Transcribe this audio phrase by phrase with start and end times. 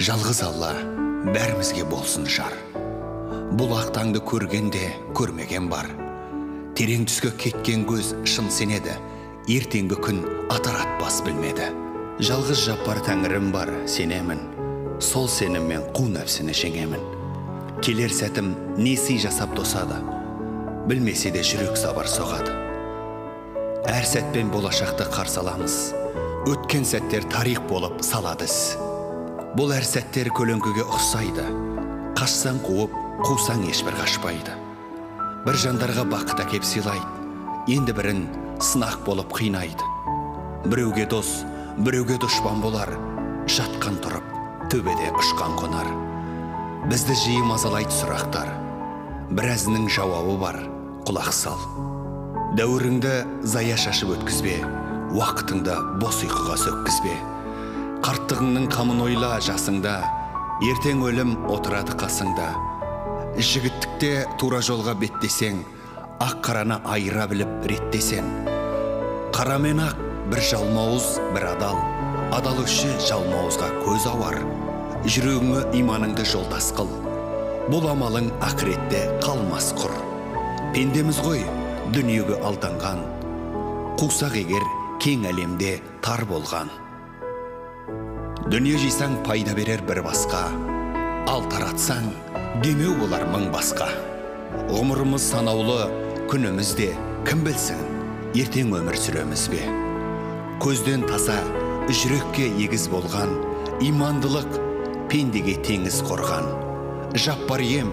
[0.00, 0.70] жалғыз алла
[1.28, 2.54] бәрімізге болсын жар.
[3.60, 5.90] Бұл ақтаңды көргенде көрмеген бар.
[6.78, 8.96] Терең түске кеткен көз шын сенеді
[9.52, 10.22] ертеңгі күн
[10.54, 11.68] атар атпас білмеді.
[12.24, 14.40] Жалғыз жаппар тәңірім бар сенемін.
[15.04, 17.04] Сол сеніммен қу нәпсіні жеңемін
[17.84, 19.96] келер сәтім не сый жасап тосады
[20.88, 22.52] білмесе де жүрек сабыр соғады.
[23.88, 25.80] Әр сәтпен болашақты қарсы аламыз.
[26.48, 28.48] Өткен сәттер тарих болып салады
[29.58, 31.44] бұл әр сәттер көлеңкеге ұқсайды.
[32.18, 32.92] Қашсаң қуып
[33.26, 34.54] қусаң ешбір қашпайды.
[35.46, 37.06] Бір жандарға бақыт әкеп сыйлайды.
[37.74, 38.20] Енді бірін
[38.62, 39.86] сынақ болып қинайды.
[40.66, 41.40] Біреуге дос
[41.78, 42.92] біреуге дұшпан болар.
[43.50, 44.26] Жатқан тұрып
[44.70, 45.90] төбеде ұшқан қонар.
[46.90, 48.52] Бізді жиі мазалайды сұрақтар.
[49.34, 50.60] Біразының жауабы бар
[51.08, 51.58] құлақ сал.
[52.58, 54.60] Дәуіріңді зая шашып өткізбе
[55.10, 57.18] уақытыңды бос ұйқыға сөккізбе.
[58.00, 59.94] Қарттығыңның қамын ойла жасыңда.
[60.64, 62.48] Ертең өлім отырады қасыңда.
[63.36, 65.60] Жігіттікте тура жолға беттесең
[66.24, 68.26] ақ қараны айыра біліп реттесең.
[69.36, 70.00] Қара мен ақ
[70.32, 71.78] бір жалмауыз бір адал.
[72.32, 74.40] Адал үші жалмауызға көз ауар.
[75.04, 76.88] Жүрегіңе иманыңды жолдас қыл.
[77.68, 79.92] Бұл амалың ақыретте қалмас құр.
[80.74, 81.44] Пендеміз ғой
[81.92, 83.04] дүниеге алданған.
[84.00, 84.64] Қусақ егер
[85.00, 86.72] кең әлемде тар болған.
[88.50, 90.40] Дүние жисаң пайда берер бір басқа.
[91.30, 92.08] Ал таратсаң
[92.64, 93.86] демеу болар мың басқа.
[94.72, 95.84] Ғұмырымыз санаулы
[96.32, 96.88] күнімізде
[97.28, 97.84] кім білсін
[98.34, 99.60] ертең өмір сүреміз бе?
[100.64, 101.36] Көзден таза
[101.90, 103.36] жүрекке егіз болған
[103.86, 104.58] имандылық
[105.12, 106.48] пендеге теңіз қорған.
[107.14, 107.92] Жаппар ем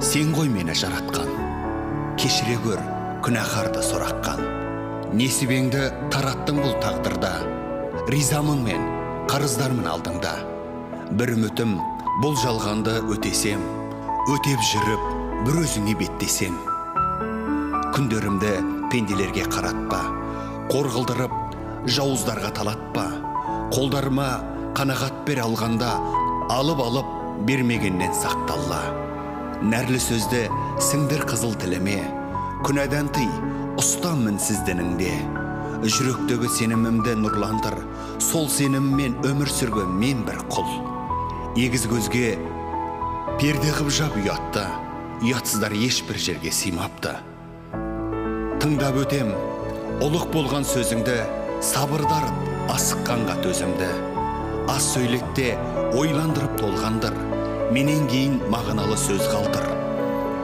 [0.00, 1.28] сен ғой мені жаратқан.
[2.16, 2.80] Кешіре көр
[3.26, 4.40] күнәһарды сораққан.
[5.12, 7.34] Несібеңді тараттың бұл тағдырда.
[8.08, 8.99] Ризамын мен
[9.30, 10.30] қарыздармын алдыңда
[11.14, 11.76] бір үмітім
[12.18, 13.60] бұл жалғанды өтесем
[14.34, 15.04] өтеп жүріп
[15.46, 16.56] бір өзіңе беттесем.
[17.94, 18.50] Күндерімді
[18.90, 20.00] пенделерге қаратпа
[20.72, 21.36] қор қылдырып
[21.86, 23.04] жауыздарға талатпа.
[23.70, 24.26] Қолдарыма
[24.74, 25.92] қанағат бер алғанда
[26.50, 27.12] алып алып
[27.46, 28.82] бермегеннен сақталла.
[29.62, 30.48] Нәрлі сөзді
[30.90, 32.00] сіңдір қызыл тіліме
[32.66, 33.30] күнәдан тый
[33.78, 35.14] ұстам мінсіз дініңде
[35.80, 37.78] жүректегі сенімімді нұрландыр.
[38.20, 40.68] Сол сеніммен өмір сүрген мен бір құл.
[41.56, 42.36] Егіз көзге
[43.40, 44.66] перде қып жап ұятты.
[45.24, 47.16] Ұятсыздар ешбір жерге сыймапты.
[48.60, 49.32] Тыңдап өтем
[50.04, 51.16] ұлық болған сөзіңді
[51.64, 53.88] сабырдарып асыққанға төзімді.
[54.68, 55.54] Аз сөйлетте
[55.96, 57.16] ойландырып толғандыр
[57.72, 59.66] менен кейін мағыналы сөз қалдыр.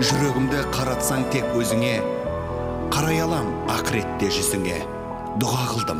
[0.00, 1.96] Жүрегімді қаратсаң тек өзіңе
[2.92, 4.95] қарай алам ақыретте жүзіңе.
[5.36, 5.98] Дұға қылдым.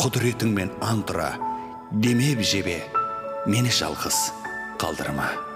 [0.00, 1.34] Құдіретіңмен ант ұра
[1.92, 2.78] демеп жебе
[3.44, 4.20] мені жалғыз
[4.80, 5.53] қалдырма.